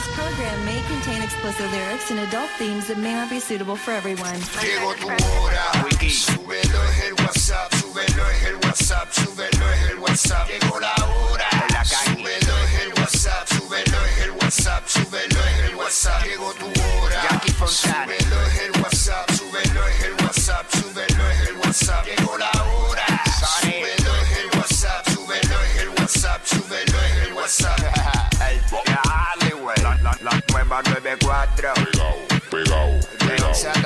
This 0.00 0.16
program 0.16 0.64
may 0.64 0.80
contain 0.88 1.20
explicit 1.20 1.70
lyrics 1.72 2.10
and 2.10 2.20
adult 2.20 2.48
themes 2.56 2.86
that 2.86 2.96
may 2.96 3.12
not 3.12 3.28
be 3.28 3.38
suitable 3.38 3.76
for 3.76 3.90
everyone. 3.90 4.40
Llegó 4.62 4.94
tu 4.94 5.08
hora, 5.08 5.60
súbelo 6.08 6.82
es 6.84 7.04
el 7.04 7.12
WhatsApp, 7.22 7.74
súbelo 7.74 8.30
es 8.30 8.44
el 8.46 8.56
WhatsApp, 8.56 9.12
súbelo 9.12 9.70
es 9.70 9.90
el 9.90 9.98
WhatsApp. 9.98 10.59
La, 30.02 30.16
la, 30.22 30.30
nueva 30.52 30.80
94. 30.82 31.72
Pegao, 31.74 32.14
pegao, 32.50 32.88
De 33.18 33.26
pegao, 33.26 33.48
11 33.50 33.68
a 33.68 33.72
3. 33.72 33.84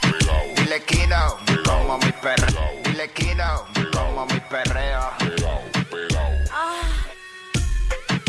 pegao, 0.00 0.42
Dile 0.56 0.80
Kino, 0.84 1.38
como 1.64 1.98
mi 1.98 2.12
perreo. 2.12 2.46
Pegao. 2.46 2.82
Dile 2.84 3.08
Kino, 3.12 3.66
como 3.92 4.26
mi 4.26 4.40
perreo. 4.40 5.10
pegao, 5.18 5.62
pegao. 5.90 6.30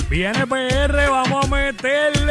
Viene 0.10 0.46
PR, 0.48 1.10
vamos 1.10 1.46
a 1.46 1.48
meterle. 1.48 2.29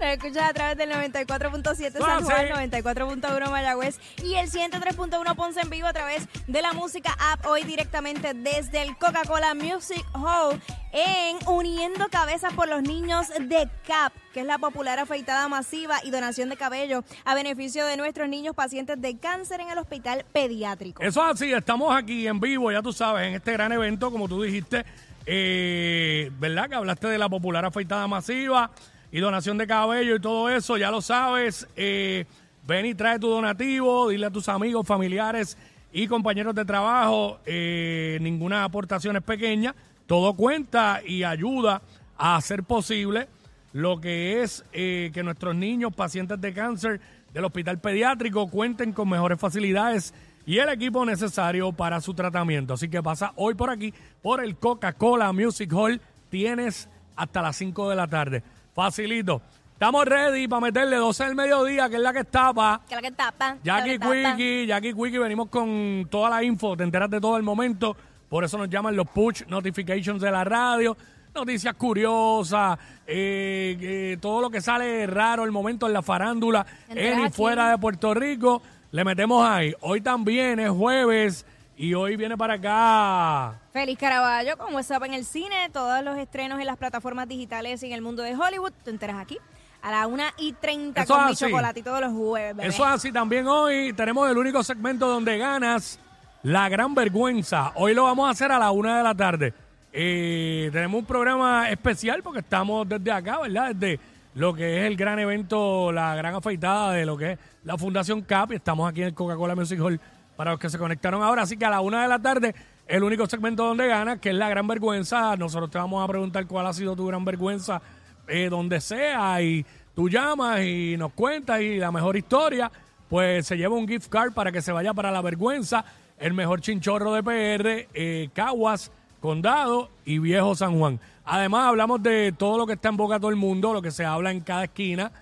Nos 0.00 0.08
escuchas 0.08 0.48
a 0.48 0.54
través 0.54 0.78
del 0.78 0.90
94.7 0.90 1.92
San 1.92 2.02
Ah, 2.02 2.20
Juan, 2.22 2.46
sí. 2.46 2.76
94.1 2.78 3.50
Mayagüez 3.50 3.98
y 4.24 4.34
el 4.36 4.50
103.1 4.50 5.36
Ponce 5.36 5.60
en 5.60 5.68
vivo 5.68 5.86
a 5.88 5.92
través 5.92 6.26
de 6.46 6.62
la 6.62 6.72
música 6.72 7.14
app. 7.20 7.44
Hoy 7.46 7.64
directamente 7.64 8.32
desde 8.32 8.80
el 8.82 8.96
Coca-Cola 8.96 9.54
Music 9.54 10.02
Hall 10.14 10.58
en 10.92 11.36
Uniendo 11.46 12.08
Cabezas 12.08 12.54
por 12.54 12.66
los 12.68 12.82
Niños 12.82 13.28
de 13.28 13.68
CAP, 13.86 14.14
que 14.32 14.40
es 14.40 14.46
la 14.46 14.56
popular 14.56 14.98
afeitada 14.98 15.46
masiva 15.48 15.98
y 16.02 16.10
donación 16.10 16.48
de 16.48 16.56
cabello 16.56 17.04
a 17.26 17.34
beneficio 17.34 17.84
de 17.84 17.98
nuestros 17.98 18.26
niños 18.28 18.54
pacientes 18.56 18.98
de 19.02 19.18
cáncer 19.18 19.60
en 19.60 19.68
el 19.68 19.76
hospital 19.78 20.24
pediátrico. 20.32 21.02
Eso 21.02 21.22
es 21.26 21.34
así, 21.34 21.52
estamos 21.52 21.94
aquí 21.94 22.26
en 22.26 22.40
vivo, 22.40 22.72
ya 22.72 22.80
tú 22.80 22.92
sabes, 22.94 23.28
en 23.28 23.34
este 23.34 23.52
gran 23.52 23.70
evento, 23.70 24.10
como 24.10 24.28
tú 24.28 24.42
dijiste, 24.42 24.84
eh, 25.26 26.30
¿verdad? 26.38 26.70
Que 26.70 26.74
hablaste 26.76 27.06
de 27.08 27.18
la 27.18 27.28
popular 27.28 27.64
afeitada 27.66 28.08
masiva 28.08 28.70
y 29.12 29.20
donación 29.20 29.58
de 29.58 29.66
cabello 29.66 30.16
y 30.16 30.20
todo 30.20 30.48
eso, 30.48 30.76
ya 30.76 30.90
lo 30.90 31.00
sabes. 31.00 31.66
eh, 31.76 32.26
ven 32.66 32.86
y 32.86 32.94
trae 32.94 33.18
tu 33.18 33.28
donativo, 33.28 34.08
dile 34.08 34.26
a 34.26 34.30
tus 34.30 34.48
amigos, 34.48 34.86
familiares 34.86 35.56
y 35.92 36.06
compañeros 36.06 36.54
de 36.54 36.64
trabajo, 36.64 37.40
eh, 37.46 38.18
ninguna 38.20 38.64
aportación 38.64 39.16
es 39.16 39.22
pequeña, 39.22 39.74
todo 40.06 40.34
cuenta 40.34 41.00
y 41.04 41.24
ayuda 41.24 41.82
a 42.16 42.36
hacer 42.36 42.62
posible 42.62 43.28
lo 43.72 44.00
que 44.00 44.42
es 44.42 44.64
eh, 44.72 45.10
que 45.12 45.22
nuestros 45.22 45.54
niños 45.54 45.94
pacientes 45.94 46.40
de 46.40 46.52
cáncer 46.52 47.00
del 47.32 47.44
hospital 47.44 47.78
pediátrico 47.78 48.48
cuenten 48.48 48.92
con 48.92 49.08
mejores 49.08 49.38
facilidades 49.38 50.14
y 50.46 50.58
el 50.58 50.68
equipo 50.68 51.04
necesario 51.04 51.72
para 51.72 52.00
su 52.00 52.14
tratamiento. 52.14 52.74
Así 52.74 52.88
que 52.88 53.02
pasa 53.02 53.32
hoy 53.36 53.54
por 53.54 53.70
aquí, 53.70 53.94
por 54.22 54.42
el 54.42 54.56
Coca-Cola 54.56 55.32
Music 55.32 55.72
Hall. 55.72 56.00
Tienes 56.28 56.88
hasta 57.14 57.42
las 57.42 57.56
5 57.56 57.90
de 57.90 57.96
la 57.96 58.08
tarde. 58.08 58.42
Facilito. 58.80 59.42
Estamos 59.74 60.06
ready 60.06 60.48
para 60.48 60.62
meterle 60.62 60.96
12 60.96 61.24
del 61.24 61.34
mediodía, 61.34 61.90
que 61.90 61.96
es 61.96 62.00
la 62.00 62.14
que 62.14 62.20
está 62.20 62.50
pa. 62.54 62.80
Que 62.88 62.94
la 62.94 63.02
que 63.02 63.10
tapa. 63.10 63.58
Jackie 63.62 63.98
tapa. 63.98 64.14
Quickie, 64.14 64.66
Jackie 64.66 64.94
Quickie, 64.94 65.18
venimos 65.18 65.50
con 65.50 66.08
toda 66.10 66.30
la 66.30 66.42
info, 66.42 66.74
te 66.78 66.84
enteras 66.84 67.10
de 67.10 67.20
todo 67.20 67.36
el 67.36 67.42
momento, 67.42 67.94
por 68.30 68.42
eso 68.42 68.56
nos 68.56 68.70
llaman 68.70 68.96
los 68.96 69.06
push 69.06 69.42
notifications 69.48 70.22
de 70.22 70.30
la 70.30 70.44
radio, 70.44 70.96
noticias 71.34 71.74
curiosas, 71.74 72.78
eh, 73.06 73.76
eh, 73.78 74.16
todo 74.18 74.40
lo 74.40 74.48
que 74.48 74.62
sale 74.62 75.06
raro 75.06 75.44
el 75.44 75.52
momento 75.52 75.86
en 75.86 75.92
la 75.92 76.00
farándula 76.00 76.64
en 76.88 77.26
y 77.26 77.30
fuera 77.30 77.70
de 77.70 77.76
Puerto 77.76 78.14
Rico, 78.14 78.62
le 78.92 79.04
metemos 79.04 79.46
ahí. 79.46 79.74
Hoy 79.82 80.00
también 80.00 80.58
es 80.58 80.70
jueves 80.70 81.44
y 81.80 81.94
hoy 81.94 82.14
viene 82.14 82.36
para 82.36 82.54
acá. 82.54 83.58
Feliz 83.72 83.96
Caraballo 83.98 84.58
con 84.58 84.74
WhatsApp 84.74 85.02
en 85.04 85.14
el 85.14 85.24
cine, 85.24 85.70
todos 85.72 86.04
los 86.04 86.18
estrenos 86.18 86.60
en 86.60 86.66
las 86.66 86.76
plataformas 86.76 87.26
digitales 87.26 87.82
y 87.82 87.86
en 87.86 87.92
el 87.92 88.02
mundo 88.02 88.22
de 88.22 88.36
Hollywood. 88.36 88.72
Te 88.84 88.90
enteras 88.90 89.16
aquí 89.16 89.38
a 89.80 89.90
la 89.90 90.06
1 90.06 90.22
y 90.36 90.52
30 90.52 91.00
Eso 91.00 91.14
con 91.14 91.22
es 91.22 91.26
mi 91.28 91.32
así. 91.32 91.44
chocolate 91.46 91.82
todos 91.82 92.02
los 92.02 92.12
jueves, 92.12 92.54
bebé. 92.54 92.68
Eso 92.68 92.84
es 92.86 92.90
así 92.90 93.10
también 93.10 93.48
hoy. 93.48 93.94
Tenemos 93.94 94.30
el 94.30 94.36
único 94.36 94.62
segmento 94.62 95.08
donde 95.08 95.38
ganas 95.38 95.98
la 96.42 96.68
gran 96.68 96.94
vergüenza. 96.94 97.72
Hoy 97.76 97.94
lo 97.94 98.04
vamos 98.04 98.28
a 98.28 98.32
hacer 98.32 98.52
a 98.52 98.58
la 98.58 98.72
una 98.72 98.98
de 98.98 99.02
la 99.02 99.14
tarde. 99.14 99.54
Eh, 99.90 100.68
tenemos 100.74 100.98
un 101.00 101.06
programa 101.06 101.70
especial 101.70 102.22
porque 102.22 102.40
estamos 102.40 102.86
desde 102.86 103.10
acá, 103.10 103.38
¿verdad? 103.38 103.74
Desde 103.74 103.98
lo 104.34 104.52
que 104.52 104.80
es 104.80 104.84
el 104.84 104.96
gran 104.98 105.18
evento, 105.18 105.92
la 105.92 106.14
gran 106.14 106.34
afeitada 106.34 106.92
de 106.92 107.06
lo 107.06 107.16
que 107.16 107.32
es 107.32 107.38
la 107.64 107.78
Fundación 107.78 108.20
CAP. 108.20 108.52
Y 108.52 108.56
estamos 108.56 108.86
aquí 108.86 109.00
en 109.00 109.06
el 109.08 109.14
Coca-Cola 109.14 109.54
Music 109.54 109.80
Hall 109.80 109.98
para 110.40 110.52
los 110.52 110.60
que 110.60 110.70
se 110.70 110.78
conectaron 110.78 111.22
ahora. 111.22 111.42
Así 111.42 111.58
que 111.58 111.66
a 111.66 111.70
la 111.70 111.82
una 111.82 112.00
de 112.00 112.08
la 112.08 112.18
tarde, 112.18 112.54
el 112.86 113.02
único 113.02 113.26
segmento 113.26 113.62
donde 113.62 113.86
ganas, 113.86 114.20
que 114.20 114.30
es 114.30 114.34
la 114.34 114.48
gran 114.48 114.66
vergüenza. 114.66 115.36
Nosotros 115.36 115.70
te 115.70 115.76
vamos 115.76 116.02
a 116.02 116.08
preguntar 116.08 116.46
cuál 116.46 116.66
ha 116.66 116.72
sido 116.72 116.96
tu 116.96 117.06
gran 117.06 117.26
vergüenza 117.26 117.82
eh, 118.26 118.48
donde 118.48 118.80
sea 118.80 119.42
y 119.42 119.66
tú 119.94 120.08
llamas 120.08 120.62
y 120.62 120.96
nos 120.96 121.12
cuentas 121.12 121.60
y 121.60 121.76
la 121.76 121.92
mejor 121.92 122.16
historia, 122.16 122.72
pues 123.10 123.46
se 123.48 123.58
lleva 123.58 123.74
un 123.74 123.86
gift 123.86 124.08
card 124.08 124.32
para 124.32 124.50
que 124.50 124.62
se 124.62 124.72
vaya 124.72 124.94
para 124.94 125.10
la 125.10 125.20
vergüenza, 125.20 125.84
el 126.18 126.32
mejor 126.32 126.62
chinchorro 126.62 127.12
de 127.12 127.22
PR, 127.22 127.88
eh, 127.92 128.30
Caguas, 128.32 128.90
Condado 129.20 129.90
y 130.06 130.20
Viejo 130.20 130.54
San 130.54 130.78
Juan. 130.78 130.98
Además 131.26 131.66
hablamos 131.66 132.02
de 132.02 132.32
todo 132.32 132.56
lo 132.56 132.66
que 132.66 132.72
está 132.72 132.88
en 132.88 132.96
boca 132.96 133.16
de 133.16 133.20
todo 133.20 133.30
el 133.30 133.36
mundo, 133.36 133.74
lo 133.74 133.82
que 133.82 133.90
se 133.90 134.06
habla 134.06 134.30
en 134.30 134.40
cada 134.40 134.64
esquina 134.64 135.12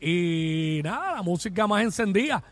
y 0.00 0.80
nada, 0.82 1.16
la 1.16 1.22
música 1.22 1.66
más 1.66 1.82
encendida 1.82 2.42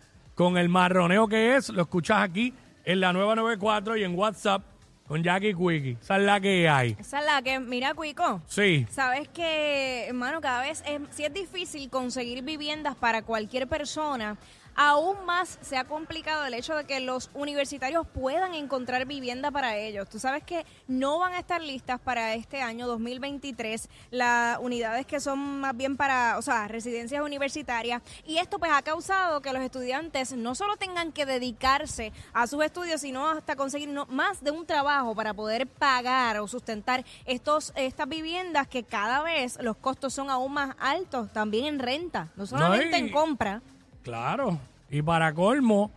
con 0.41 0.57
el 0.57 0.71
marroneo 0.71 1.29
que 1.29 1.55
es, 1.57 1.69
lo 1.69 1.83
escuchas 1.83 2.23
aquí 2.23 2.55
en 2.87 3.01
la 3.01 3.13
nueva 3.13 3.35
94 3.35 3.99
y 3.99 4.05
en 4.05 4.19
WhatsApp 4.19 4.63
con 5.07 5.23
Jackie 5.23 5.53
Quickie. 5.53 5.99
Esa 6.01 6.17
es 6.17 6.23
la 6.23 6.41
que 6.41 6.67
hay. 6.67 6.97
Esa 6.99 7.21
es 7.21 7.27
la 7.27 7.43
que, 7.43 7.61
mira, 7.61 7.93
Cuico. 7.93 8.41
Sí. 8.47 8.87
Sabes 8.91 9.29
que, 9.29 10.07
hermano, 10.09 10.41
cada 10.41 10.63
vez 10.63 10.83
es, 10.87 11.03
si 11.11 11.25
es 11.25 11.35
difícil 11.35 11.91
conseguir 11.91 12.43
viviendas 12.43 12.97
para 12.97 13.21
cualquier 13.21 13.69
persona, 13.69 14.39
aún 14.83 15.27
más 15.27 15.59
se 15.61 15.77
ha 15.77 15.85
complicado 15.85 16.47
el 16.47 16.55
hecho 16.55 16.75
de 16.75 16.85
que 16.85 17.01
los 17.01 17.29
universitarios 17.35 18.07
puedan 18.07 18.55
encontrar 18.55 19.05
vivienda 19.05 19.51
para 19.51 19.77
ellos. 19.77 20.09
Tú 20.09 20.19
sabes 20.19 20.43
que 20.43 20.65
no 20.89 21.19
van 21.19 21.35
a 21.35 21.39
estar 21.41 21.61
listas 21.61 22.01
para 22.01 22.33
este 22.35 22.63
año 22.63 22.87
2023 22.87 23.91
las 24.11 24.59
unidades 24.59 25.05
que 25.05 25.21
son 25.21 25.61
más 25.61 25.77
bien 25.77 25.99
para, 25.99 26.39
o 26.39 26.43
sea, 26.43 26.67
residencias 26.67 27.23
universitarias. 27.23 28.01
Y 28.27 28.39
esto 28.39 28.59
pues 28.59 28.73
ha 28.73 28.81
causado 28.81 29.43
que 29.43 29.53
los 29.53 29.61
estudiantes 29.63 30.33
no 30.33 30.55
solo 30.55 30.79
tengan 30.79 31.13
que 31.13 31.27
dedicarse 31.27 32.15
a 32.33 32.47
sus 32.47 32.65
estudios, 32.65 33.03
sino 33.03 33.29
hasta 33.29 33.57
conseguir 33.57 33.91
no- 33.91 34.07
más 34.07 34.43
de 34.43 34.51
un 34.51 34.65
trabajo 34.65 35.15
para 35.15 35.35
poder 35.35 35.67
pagar 35.67 36.39
o 36.39 36.49
sustentar 36.49 37.05
estos 37.27 37.75
estas 37.77 38.09
viviendas 38.09 38.67
que 38.67 38.83
cada 38.85 39.23
vez 39.23 39.59
los 39.61 39.77
costos 39.77 40.15
son 40.15 40.31
aún 40.31 40.55
más 40.55 40.75
altos, 40.81 41.31
también 41.35 41.67
en 41.67 41.79
renta, 41.81 42.29
no 42.35 42.47
solamente 42.47 42.97
en 42.97 43.11
compra. 43.11 43.61
Claro. 44.03 44.59
Y 44.91 45.03
para 45.03 45.33
colmo, 45.33 45.93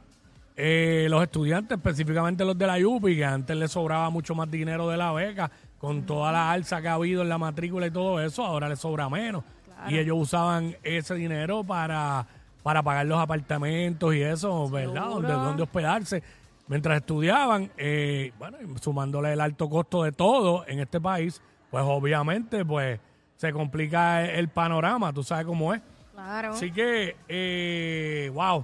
eh, 0.56 1.08
los 1.10 1.24
estudiantes, 1.24 1.78
específicamente 1.78 2.46
los 2.46 2.58
de 2.58 2.68
la 2.68 2.78
UPI, 2.78 3.16
que 3.16 3.26
antes 3.26 3.58
les 3.58 3.72
sobraba 3.72 4.10
mucho 4.10 4.36
más 4.36 4.50
dinero 4.52 4.88
de 4.88 4.98
la 4.98 5.12
beca, 5.12 5.50
con 5.80 6.06
toda 6.06 6.32
la 6.32 6.52
alza 6.52 6.82
que 6.82 6.88
ha 6.88 6.94
habido 6.94 7.24
en 7.24 7.30
la 7.30 7.38
matrícula 7.38 7.88
y 7.88 7.92
todo 7.92 8.22
eso, 8.22 8.46
ahora 8.46 8.70
les 8.70 8.80
sobra 8.80 9.10
menos. 9.10 9.44
Y 9.90 9.98
ellos 9.98 10.18
usaban 10.18 10.78
ese 10.82 11.16
dinero 11.16 11.64
para, 11.64 12.26
para 12.62 12.82
pagar 12.82 13.06
los 13.06 13.20
apartamentos 13.20 14.16
y 14.16 14.22
eso, 14.22 14.70
¿verdad? 14.70 15.10
Donde, 15.10 15.34
donde 15.34 15.64
hospedarse. 15.64 16.24
Mientras 16.68 16.98
estudiaban, 16.98 17.70
eh, 17.78 18.32
bueno, 18.40 18.58
sumándole 18.80 19.34
el 19.34 19.42
alto 19.42 19.70
costo 19.70 20.04
de 20.04 20.14
todo 20.14 20.66
en 20.68 20.80
este 20.80 21.02
país, 21.02 21.42
pues 21.70 21.84
obviamente, 21.86 22.64
pues 22.64 23.00
se 23.36 23.52
complica 23.52 24.24
el 24.24 24.48
panorama, 24.48 25.12
tú 25.12 25.24
sabes 25.24 25.46
cómo 25.46 25.74
es. 25.74 25.82
Claro. 26.14 26.54
Así 26.54 26.72
que, 26.72 27.18
eh, 27.28 28.32
wow, 28.34 28.64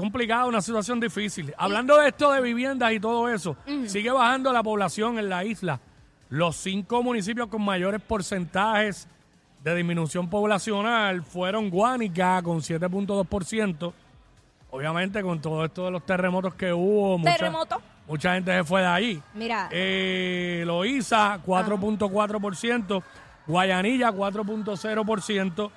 complicado, 0.00 0.48
una 0.48 0.60
situación 0.60 0.98
difícil. 0.98 1.54
Hablando 1.56 1.96
de 1.98 2.08
esto 2.08 2.32
de 2.32 2.40
viviendas 2.40 2.92
y 2.92 3.00
todo 3.00 3.28
eso, 3.28 3.56
sigue 3.86 4.10
bajando 4.10 4.52
la 4.52 4.62
población 4.62 5.18
en 5.18 5.28
la 5.28 5.44
isla. 5.44 5.80
Los 6.28 6.56
cinco 6.56 7.02
municipios 7.02 7.48
con 7.48 7.62
mayores 7.62 8.00
porcentajes 8.00 9.08
de 9.62 9.74
disminución 9.74 10.30
poblacional 10.30 11.22
fueron 11.22 11.70
Guánica 11.70 12.40
con 12.42 12.58
7.2%. 12.60 13.92
Obviamente 14.70 15.22
con 15.22 15.40
todo 15.40 15.64
esto 15.64 15.86
de 15.86 15.90
los 15.90 16.06
terremotos 16.06 16.54
que 16.54 16.72
hubo, 16.72 17.18
mucha, 17.18 17.36
Terremoto. 17.36 17.82
mucha 18.06 18.34
gente 18.34 18.52
se 18.56 18.64
fue 18.64 18.82
de 18.82 18.86
ahí. 18.86 19.22
Mira. 19.34 19.68
Eh, 19.72 20.62
Loíza, 20.64 21.40
4.4%. 21.44 23.02
Guayanilla, 23.46 24.12
4.0%. 24.12 25.70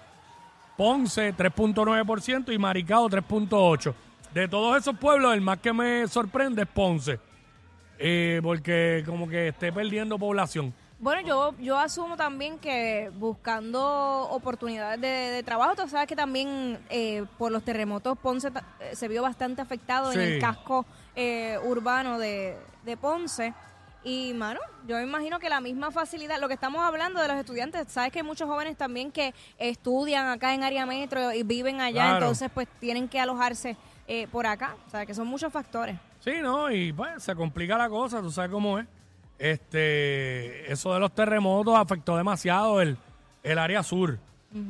Ponce, 0.77 1.35
3.9%. 1.35 2.53
Y 2.53 2.57
Maricao, 2.59 3.09
3.8%. 3.09 3.93
De 4.33 4.47
todos 4.47 4.77
esos 4.77 4.97
pueblos, 4.97 5.33
el 5.33 5.41
más 5.41 5.59
que 5.59 5.71
me 5.73 6.07
sorprende 6.07 6.63
es 6.63 6.67
Ponce. 6.67 7.19
eh, 7.99 8.39
porque 8.43 9.03
como 9.05 9.27
que 9.29 9.49
esté 9.49 9.71
perdiendo 9.71 10.17
población. 10.17 10.73
Bueno, 10.99 11.21
yo, 11.27 11.53
yo 11.59 11.77
asumo 11.77 12.15
también 12.17 12.57
que 12.59 13.11
buscando 13.15 14.27
oportunidades 14.31 14.99
de, 15.01 15.07
de 15.07 15.43
trabajo, 15.43 15.75
tú 15.75 15.87
sabes 15.87 16.07
que 16.07 16.15
también 16.15 16.79
eh, 16.89 17.25
por 17.37 17.51
los 17.51 17.63
terremotos 17.63 18.17
Ponce 18.17 18.47
eh, 18.79 18.95
se 18.95 19.07
vio 19.07 19.21
bastante 19.21 19.61
afectado 19.61 20.11
en 20.11 20.19
el 20.19 20.39
casco 20.41 20.85
eh, 21.15 21.57
urbano 21.65 22.17
de, 22.19 22.57
de 22.83 22.97
Ponce. 22.97 23.53
Y, 24.05 24.33
mano, 24.33 24.59
yo 24.87 24.97
me 24.97 25.03
imagino 25.03 25.39
que 25.39 25.49
la 25.49 25.61
misma 25.61 25.89
facilidad, 25.91 26.39
lo 26.41 26.47
que 26.49 26.53
estamos 26.55 26.81
hablando 26.83 27.21
de 27.21 27.27
los 27.29 27.37
estudiantes, 27.37 27.87
sabes 27.89 28.11
que 28.11 28.19
hay 28.19 28.25
muchos 28.25 28.49
jóvenes 28.49 28.75
también 28.75 29.11
que 29.11 29.33
estudian 29.57 30.27
acá 30.27 30.53
en 30.53 30.63
área 30.63 30.85
metro 30.85 31.31
y 31.31 31.43
viven 31.43 31.79
allá, 31.79 32.01
Claro. 32.03 32.17
entonces 32.17 32.49
pues 32.53 32.67
tienen 32.79 33.07
que 33.07 33.19
alojarse 33.19 33.77
eh, 34.07 34.27
por 34.31 34.45
acá. 34.47 34.75
O 34.87 34.89
sea, 34.89 35.05
que 35.05 35.13
son 35.13 35.27
muchos 35.27 35.51
factores. 35.51 35.95
Sí, 36.19 36.33
¿no? 36.41 36.71
Y 36.71 36.93
pues 36.93 37.21
se 37.23 37.35
complica 37.35 37.77
la 37.77 37.89
cosa, 37.89 38.21
tú 38.21 38.31
sabes 38.31 38.51
cómo 38.51 38.79
es. 38.79 38.85
Este, 39.39 40.71
eso 40.71 40.93
de 40.93 40.99
los 40.99 41.13
terremotos 41.13 41.77
afectó 41.77 42.15
demasiado 42.17 42.81
el, 42.81 42.97
el 43.43 43.57
área 43.57 43.83
sur. 43.83 44.17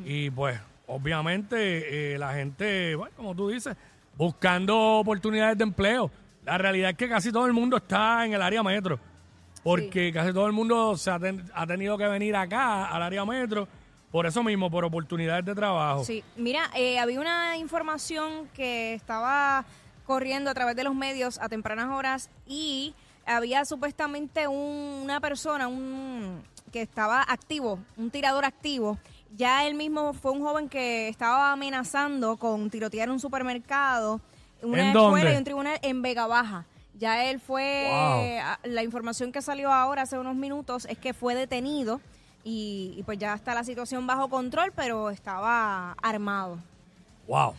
Y 0.05 0.29
pues, 0.29 0.59
obviamente, 0.87 2.13
eh, 2.13 2.17
la 2.17 2.33
gente, 2.33 2.95
bueno, 2.95 3.13
como 3.17 3.35
tú 3.35 3.49
dices, 3.49 3.75
buscando 4.17 4.77
oportunidades 4.99 5.57
de 5.57 5.63
empleo. 5.65 6.09
La 6.45 6.57
realidad 6.57 6.91
es 6.91 6.97
que 6.97 7.09
casi 7.09 7.31
todo 7.31 7.45
el 7.47 7.53
mundo 7.53 7.77
está 7.77 8.25
en 8.25 8.33
el 8.33 8.41
área 8.41 8.63
metro. 8.63 8.97
Porque 9.63 10.11
casi 10.13 10.31
todo 10.33 10.45
el 10.47 10.53
mundo 10.53 10.95
se 10.97 11.11
ha, 11.11 11.19
ten- 11.19 11.43
ha 11.53 11.65
tenido 11.67 11.97
que 11.97 12.07
venir 12.07 12.35
acá, 12.35 12.85
al 12.85 13.01
área 13.03 13.23
metro, 13.25 13.67
por 14.13 14.27
eso 14.27 14.43
mismo, 14.43 14.69
por 14.69 14.85
oportunidades 14.85 15.43
de 15.43 15.55
trabajo. 15.55 16.03
Sí, 16.05 16.23
mira, 16.37 16.69
eh, 16.75 16.99
había 16.99 17.19
una 17.19 17.57
información 17.57 18.47
que 18.53 18.93
estaba 18.93 19.65
corriendo 20.05 20.51
a 20.51 20.53
través 20.53 20.75
de 20.75 20.83
los 20.83 20.93
medios 20.93 21.39
a 21.41 21.49
tempranas 21.49 21.89
horas 21.89 22.29
y 22.45 22.93
había 23.25 23.65
supuestamente 23.65 24.47
un- 24.47 25.01
una 25.03 25.19
persona 25.19 25.67
un, 25.67 26.43
que 26.71 26.83
estaba 26.83 27.23
activo, 27.23 27.79
un 27.97 28.11
tirador 28.11 28.45
activo. 28.45 28.99
Ya 29.35 29.65
él 29.65 29.73
mismo 29.73 30.13
fue 30.13 30.31
un 30.31 30.41
joven 30.41 30.69
que 30.69 31.07
estaba 31.07 31.51
amenazando 31.51 32.37
con 32.37 32.69
tirotear 32.69 33.09
un 33.09 33.19
supermercado, 33.19 34.21
una 34.61 34.79
¿En 34.81 34.87
escuela 34.89 35.09
dónde? 35.23 35.33
y 35.33 35.37
un 35.37 35.43
tribunal 35.43 35.79
en 35.81 36.01
Vega 36.03 36.27
Baja. 36.27 36.65
Ya 36.99 37.25
él 37.25 37.39
fue, 37.39 37.89
Wow. 37.89 38.71
la 38.71 38.83
información 38.83 39.31
que 39.31 39.41
salió 39.41 39.71
ahora 39.73 40.03
hace 40.03 40.19
unos 40.19 40.35
minutos 40.35 40.85
es 40.85 40.99
que 40.99 41.15
fue 41.15 41.33
detenido 41.33 41.99
y, 42.43 42.93
y 42.97 43.03
pues 43.03 43.17
ya 43.17 43.33
está 43.33 43.53
la 43.53 43.63
situación 43.63 44.05
bajo 44.05 44.27
control, 44.29 44.71
pero 44.75 45.09
estaba 45.09 45.93
armado. 46.01 46.57
Wow. 47.27 47.53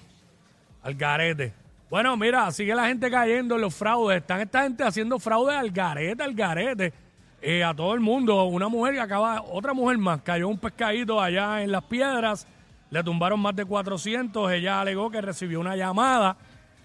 Al 0.83 0.95
garete. 0.95 1.53
Bueno, 1.89 2.17
mira, 2.17 2.51
sigue 2.51 2.75
la 2.75 2.87
gente 2.89 3.11
cayendo 3.11 3.55
en 3.55 3.61
los 3.61 3.75
fraudes. 3.75 4.21
Están 4.21 4.41
esta 4.41 4.63
gente 4.63 4.85
haciendo 4.85 5.19
fraude 5.19 5.55
al 5.57 5.71
garete, 5.71 6.23
al 6.23 6.35
garete. 6.35 6.93
eh, 7.41 7.63
a 7.63 7.75
todo 7.75 7.95
el 7.95 8.01
mundo. 8.01 8.45
Una 8.45 8.69
mujer 8.69 8.95
que 8.95 9.01
acaba, 9.01 9.43
otra 9.43 9.73
mujer 9.75 9.99
más, 9.99 10.21
cayó 10.23 10.49
un 10.49 10.59
pescadito 10.59 11.21
allá 11.21 11.63
en 11.63 11.71
las 11.73 11.85
piedras. 11.85 12.47
Le 12.91 13.03
tumbaron 13.03 13.41
más 13.41 13.55
de 13.57 13.65
400. 13.65 14.51
Ella 14.53 14.81
alegó 14.81 15.11
que 15.11 15.21
recibió 15.21 15.61
una 15.61 15.77
llamada 15.77 16.37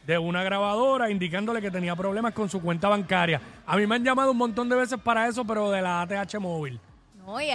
de 0.05 0.17
una 0.17 0.43
grabadora 0.43 1.09
indicándole 1.09 1.61
que 1.61 1.71
tenía 1.71 1.95
problemas 1.95 2.33
con 2.33 2.49
su 2.49 2.61
cuenta 2.61 2.87
bancaria. 2.89 3.41
A 3.65 3.77
mí 3.77 3.85
me 3.85 3.95
han 3.95 4.03
llamado 4.03 4.31
un 4.31 4.37
montón 4.37 4.67
de 4.69 4.75
veces 4.75 4.99
para 4.99 5.27
eso, 5.27 5.45
pero 5.45 5.69
de 5.71 5.81
la 5.81 6.01
ATH 6.01 6.39
móvil 6.39 6.79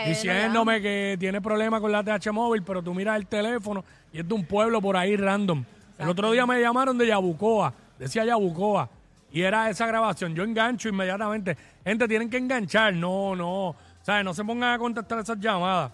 Diciéndome 0.06 0.81
que 0.81 1.17
tiene 1.19 1.41
problemas 1.41 1.81
con 1.81 1.91
la 1.91 2.03
TH 2.05 2.31
móvil, 2.32 2.62
pero 2.62 2.82
tú 2.82 2.94
miras 2.94 3.17
el 3.17 3.26
teléfono 3.26 3.85
y 4.12 4.21
es 4.21 4.29
de 4.29 4.35
un 4.35 4.44
pueblo 4.44 4.81
por 4.81 4.97
ahí 4.97 5.17
random. 5.17 5.65
El 5.99 6.09
otro 6.09 6.31
día 6.31 6.47
me 6.47 6.61
llamaron 6.61 6.97
de 6.99 7.06
Yabucoa, 7.06 7.73
decía 7.99 8.25
Yabucoa, 8.25 8.88
y 9.32 9.43
era 9.43 9.69
esa 9.69 9.87
grabación. 9.87 10.35
Yo 10.35 10.44
engancho 10.44 10.88
inmediatamente. 10.88 11.56
Gente, 11.85 12.06
tienen 12.06 12.31
que 12.31 12.37
enganchar, 12.37 12.94
no, 12.94 13.35
no, 13.35 13.75
¿sabes? 14.03 14.25
No 14.25 14.32
se 14.32 14.44
pongan 14.44 14.75
a 14.75 14.79
contestar 14.79 15.19
esas 15.19 15.41
llamadas. 15.41 15.91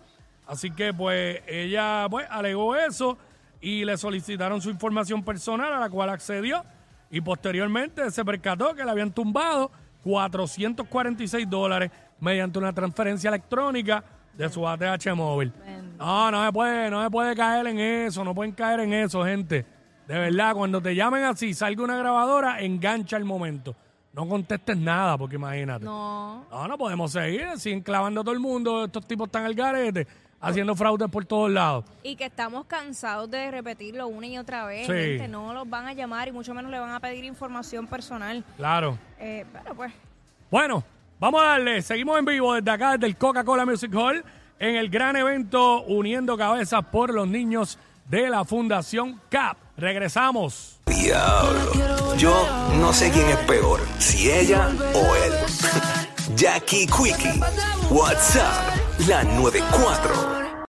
Así 0.46 0.70
que, 0.70 0.92
pues, 0.92 1.40
ella, 1.46 2.06
pues, 2.10 2.26
alegó 2.28 2.76
eso 2.76 3.16
y 3.60 3.84
le 3.84 3.96
solicitaron 3.96 4.60
su 4.60 4.68
información 4.68 5.22
personal, 5.22 5.72
a 5.72 5.78
la 5.78 5.88
cual 5.88 6.10
accedió. 6.10 6.64
Y 7.10 7.20
posteriormente 7.20 8.10
se 8.10 8.24
percató 8.24 8.74
que 8.74 8.84
le 8.84 8.90
habían 8.90 9.12
tumbado 9.12 9.70
446 10.02 11.48
dólares 11.48 11.90
mediante 12.20 12.58
una 12.58 12.72
transferencia 12.72 13.28
electrónica 13.28 14.02
de 14.34 14.48
su 14.48 14.66
ATH 14.66 15.14
móvil. 15.14 15.52
No, 15.98 16.30
no 16.30 16.46
se 16.46 16.52
puede, 16.52 16.90
no 16.90 17.02
se 17.02 17.10
puede 17.10 17.34
caer 17.36 17.66
en 17.66 17.78
eso, 17.78 18.24
no 18.24 18.34
pueden 18.34 18.52
caer 18.52 18.80
en 18.80 18.92
eso, 18.92 19.24
gente. 19.24 19.66
De 20.06 20.18
verdad, 20.18 20.54
cuando 20.54 20.80
te 20.80 20.94
llamen 20.94 21.24
así, 21.24 21.54
salga 21.54 21.84
una 21.84 21.96
grabadora, 21.96 22.60
engancha 22.60 23.16
el 23.16 23.24
momento. 23.24 23.76
No 24.12 24.26
contestes 24.26 24.76
nada, 24.76 25.16
porque 25.16 25.36
imagínate. 25.36 25.84
No. 25.84 26.46
No, 26.50 26.66
no 26.66 26.76
podemos 26.78 27.12
seguir, 27.12 27.46
siguen 27.58 27.80
clavando 27.80 28.22
a 28.22 28.24
todo 28.24 28.34
el 28.34 28.40
mundo, 28.40 28.84
estos 28.86 29.06
tipos 29.06 29.28
están 29.28 29.44
al 29.44 29.54
garete, 29.54 30.08
haciendo 30.40 30.74
fraudes 30.74 31.08
por 31.08 31.24
todos 31.26 31.48
lados. 31.50 31.84
Y 32.02 32.16
que 32.16 32.24
estamos 32.24 32.64
cansados 32.64 33.30
de 33.30 33.52
repetirlo 33.52 34.08
una 34.08 34.26
y 34.26 34.36
otra 34.36 34.64
vez. 34.64 34.86
Sí. 34.86 34.92
Gente, 34.92 35.28
no 35.28 35.54
los 35.54 35.68
van 35.68 35.86
a 35.86 35.92
llamar 35.92 36.26
y 36.26 36.32
mucho 36.32 36.54
menos 36.54 36.72
le 36.72 36.80
van 36.80 36.90
a 36.90 36.98
pedir 36.98 37.24
información 37.24 37.86
personal. 37.86 38.42
Claro. 38.56 38.98
Eh, 39.20 39.46
pero 39.52 39.76
pues, 39.76 39.92
Bueno, 40.50 40.82
vamos 41.20 41.42
a 41.42 41.46
darle. 41.46 41.82
Seguimos 41.82 42.18
en 42.18 42.24
vivo 42.24 42.54
desde 42.54 42.70
acá, 42.70 42.92
desde 42.92 43.06
el 43.06 43.16
Coca-Cola 43.16 43.64
Music 43.64 43.94
Hall, 43.94 44.24
en 44.58 44.74
el 44.74 44.90
gran 44.90 45.14
evento 45.14 45.82
Uniendo 45.82 46.36
Cabezas 46.36 46.84
por 46.86 47.14
los 47.14 47.28
Niños 47.28 47.78
de 48.08 48.28
la 48.28 48.44
Fundación 48.44 49.20
CAP. 49.28 49.56
Regresamos. 49.76 50.80
Diablo. 50.86 52.16
Yo 52.16 52.46
no 52.78 52.92
sé 52.92 53.10
quién 53.10 53.28
es 53.28 53.38
peor, 53.38 53.80
si 53.98 54.30
ella 54.30 54.68
o 54.94 55.14
él. 55.14 55.32
Jackie 56.36 56.86
Quickie. 56.86 57.40
WhatsApp. 57.90 58.76
La 59.06 59.24
94. 59.24 60.39